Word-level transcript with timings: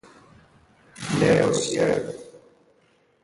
Le 1.19 1.45
Rozier 1.45 2.01